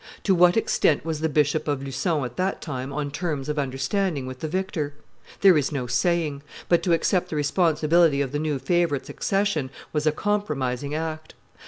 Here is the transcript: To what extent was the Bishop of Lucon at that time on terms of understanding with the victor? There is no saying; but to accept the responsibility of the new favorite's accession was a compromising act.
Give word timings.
To 0.23 0.33
what 0.33 0.57
extent 0.57 1.05
was 1.05 1.19
the 1.19 1.29
Bishop 1.29 1.67
of 1.67 1.83
Lucon 1.83 2.25
at 2.25 2.35
that 2.35 2.59
time 2.59 2.91
on 2.91 3.11
terms 3.11 3.47
of 3.49 3.59
understanding 3.59 4.25
with 4.25 4.39
the 4.39 4.47
victor? 4.47 4.95
There 5.41 5.55
is 5.55 5.71
no 5.71 5.85
saying; 5.85 6.41
but 6.67 6.81
to 6.81 6.93
accept 6.93 7.29
the 7.29 7.35
responsibility 7.35 8.19
of 8.19 8.31
the 8.31 8.39
new 8.39 8.57
favorite's 8.57 9.09
accession 9.09 9.69
was 9.93 10.07
a 10.07 10.11
compromising 10.11 10.95
act. 10.95 11.35